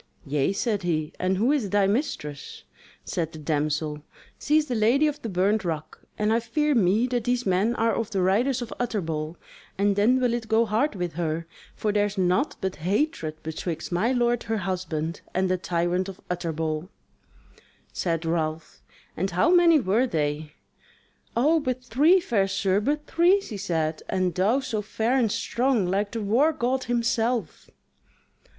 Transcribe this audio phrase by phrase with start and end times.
[0.25, 2.63] "Yea," said he, "and who is thy mistress?"
[3.05, 4.01] Said the damsel:
[4.39, 7.75] "She is the Lady of the Burnt Rock; and I fear me that these men
[7.75, 9.35] are of the Riders of Utterbol;
[9.77, 11.45] and then will it go hard with her;
[11.75, 16.19] for there is naught but hatred betwixt my lord her husband and the tyrant of
[16.31, 16.89] Utterbol."
[17.93, 18.81] Said Ralph:
[19.15, 20.53] "And how many were they?"
[21.37, 25.85] "O but three, fair sir, but three," she said; "and thou so fair and strong,
[25.85, 27.69] like the war god himself."